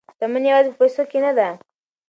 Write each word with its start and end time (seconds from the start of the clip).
شتمني 0.15 0.47
یوازې 0.51 0.69
په 0.71 0.77
پیسو 0.81 1.03
کې 1.11 1.19
نه 1.25 1.31
ده. 1.37 1.49